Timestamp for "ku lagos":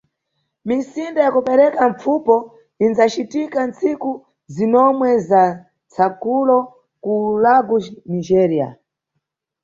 7.03-7.85